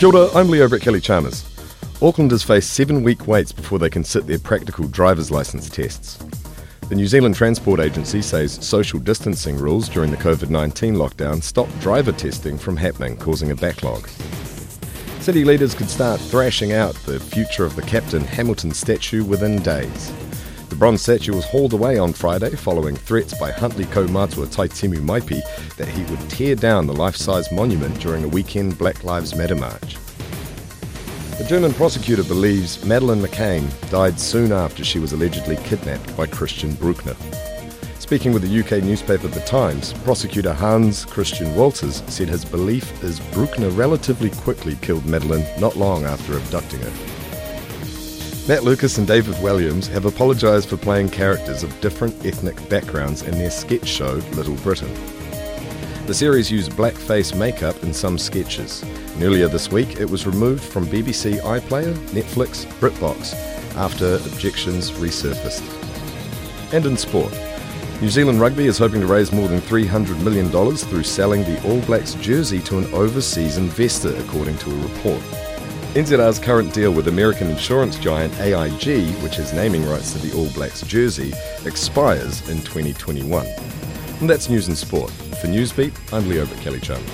Kia 0.00 0.08
ora, 0.08 0.30
I'm 0.34 0.48
Leo 0.48 0.66
Brett 0.66 0.80
Kelly 0.80 0.98
Chalmers. 0.98 1.42
Aucklanders 2.00 2.42
face 2.42 2.66
seven 2.66 3.02
week 3.02 3.26
waits 3.26 3.52
before 3.52 3.78
they 3.78 3.90
can 3.90 4.02
sit 4.02 4.26
their 4.26 4.38
practical 4.38 4.88
driver's 4.88 5.30
licence 5.30 5.68
tests. 5.68 6.16
The 6.88 6.94
New 6.94 7.06
Zealand 7.06 7.34
Transport 7.34 7.80
Agency 7.80 8.22
says 8.22 8.66
social 8.66 8.98
distancing 8.98 9.58
rules 9.58 9.90
during 9.90 10.10
the 10.10 10.16
COVID 10.16 10.48
19 10.48 10.94
lockdown 10.94 11.42
stopped 11.42 11.78
driver 11.80 12.12
testing 12.12 12.56
from 12.56 12.78
happening, 12.78 13.18
causing 13.18 13.50
a 13.50 13.54
backlog. 13.54 14.08
City 15.20 15.44
leaders 15.44 15.74
could 15.74 15.90
start 15.90 16.18
thrashing 16.18 16.72
out 16.72 16.94
the 17.04 17.20
future 17.20 17.66
of 17.66 17.76
the 17.76 17.82
Captain 17.82 18.24
Hamilton 18.24 18.72
statue 18.72 19.22
within 19.22 19.60
days. 19.60 20.14
Bronze 20.80 21.02
statue 21.02 21.34
was 21.34 21.44
hauled 21.44 21.74
away 21.74 21.98
on 21.98 22.14
Friday 22.14 22.56
following 22.56 22.96
threats 22.96 23.38
by 23.38 23.52
Huntly 23.52 23.84
Kaumatua 23.84 24.46
Taitimu 24.46 25.00
Maipi 25.00 25.42
that 25.76 25.86
he 25.86 26.02
would 26.04 26.30
tear 26.30 26.54
down 26.54 26.86
the 26.86 26.94
life-size 26.94 27.52
monument 27.52 28.00
during 28.00 28.24
a 28.24 28.28
weekend 28.28 28.78
Black 28.78 29.04
Lives 29.04 29.34
Matter 29.34 29.56
march. 29.56 29.98
The 31.36 31.44
German 31.46 31.74
prosecutor 31.74 32.24
believes 32.24 32.82
Madeleine 32.82 33.20
McCann 33.20 33.68
died 33.90 34.18
soon 34.18 34.52
after 34.52 34.82
she 34.82 34.98
was 34.98 35.12
allegedly 35.12 35.56
kidnapped 35.64 36.16
by 36.16 36.24
Christian 36.24 36.72
Bruckner. 36.76 37.14
Speaking 37.98 38.32
with 38.32 38.42
the 38.42 38.60
UK 38.60 38.82
newspaper 38.82 39.28
The 39.28 39.40
Times, 39.40 39.92
prosecutor 39.92 40.54
Hans 40.54 41.04
Christian 41.04 41.48
Wolters 41.48 42.08
said 42.08 42.30
his 42.30 42.46
belief 42.46 43.04
is 43.04 43.20
Bruckner 43.34 43.68
relatively 43.68 44.30
quickly 44.30 44.76
killed 44.76 45.04
Madeleine 45.04 45.44
not 45.60 45.76
long 45.76 46.04
after 46.04 46.38
abducting 46.38 46.80
her. 46.80 47.09
Matt 48.50 48.64
Lucas 48.64 48.98
and 48.98 49.06
David 49.06 49.36
Walliams 49.36 49.86
have 49.86 50.06
apologised 50.06 50.68
for 50.68 50.76
playing 50.76 51.10
characters 51.10 51.62
of 51.62 51.80
different 51.80 52.26
ethnic 52.26 52.68
backgrounds 52.68 53.22
in 53.22 53.38
their 53.38 53.48
sketch 53.48 53.86
show 53.86 54.14
Little 54.32 54.56
Britain. 54.56 54.92
The 56.06 56.14
series 56.14 56.50
used 56.50 56.72
blackface 56.72 57.32
makeup 57.32 57.80
in 57.84 57.94
some 57.94 58.18
sketches, 58.18 58.82
and 58.82 59.22
earlier 59.22 59.46
this 59.46 59.70
week 59.70 60.00
it 60.00 60.10
was 60.10 60.26
removed 60.26 60.64
from 60.64 60.88
BBC 60.88 61.38
iPlayer, 61.42 61.94
Netflix, 62.08 62.66
BritBox 62.80 63.36
after 63.76 64.16
objections 64.16 64.90
resurfaced. 64.90 65.62
And 66.74 66.84
in 66.86 66.96
sport, 66.96 67.32
New 68.00 68.10
Zealand 68.10 68.40
Rugby 68.40 68.66
is 68.66 68.78
hoping 68.78 69.02
to 69.02 69.06
raise 69.06 69.30
more 69.30 69.46
than 69.46 69.60
$300 69.60 70.20
million 70.24 70.50
through 70.50 71.04
selling 71.04 71.44
the 71.44 71.68
All 71.68 71.80
Blacks 71.82 72.14
jersey 72.14 72.58
to 72.62 72.78
an 72.78 72.92
overseas 72.94 73.58
investor, 73.58 74.16
according 74.16 74.58
to 74.58 74.72
a 74.72 74.82
report. 74.88 75.22
NZR's 75.94 76.38
current 76.38 76.72
deal 76.72 76.92
with 76.92 77.08
American 77.08 77.50
insurance 77.50 77.98
giant 77.98 78.32
AIG, 78.38 79.12
which 79.24 79.34
has 79.34 79.52
naming 79.52 79.84
rights 79.88 80.12
to 80.12 80.18
the 80.20 80.32
All 80.38 80.48
Blacks 80.50 80.82
jersey, 80.82 81.32
expires 81.66 82.48
in 82.48 82.58
2021. 82.58 83.44
And 84.20 84.30
that's 84.30 84.48
news 84.48 84.68
and 84.68 84.78
sport. 84.78 85.10
For 85.10 85.48
Newsbeat, 85.48 85.92
I'm 86.12 86.28
Leo 86.28 86.46
Kelly 86.62 86.78
Chalmers. 86.78 87.10